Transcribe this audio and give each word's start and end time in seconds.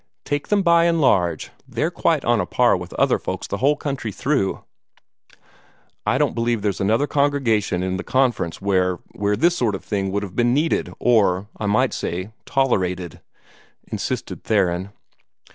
Take 0.25 0.47
them 0.47 0.63
by 0.63 0.85
and 0.85 0.99
large, 0.99 1.51
they're 1.67 1.91
quite 1.91 2.25
on 2.25 2.41
a 2.41 2.47
par 2.47 2.75
with 2.75 2.91
other 2.93 3.19
folks 3.19 3.45
the 3.45 3.57
whole 3.59 3.75
country 3.75 4.11
through." 4.11 4.63
"I 6.07 6.17
don't 6.17 6.33
believe 6.33 6.63
there's 6.63 6.81
another 6.81 7.05
congregation 7.05 7.83
in 7.83 7.97
the 7.97 8.03
Conference 8.03 8.59
where 8.59 8.95
where 9.11 9.35
this 9.35 9.55
sort 9.55 9.75
of 9.75 9.85
thing 9.85 10.11
would 10.11 10.23
have 10.23 10.35
been 10.35 10.55
needed, 10.55 10.91
or, 10.97 11.49
I 11.55 11.67
might 11.67 11.93
say, 11.93 12.31
tolerated," 12.47 13.21
insisted 13.91 14.43
Theron. 14.43 14.89